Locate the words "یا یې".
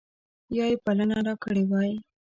0.57-0.77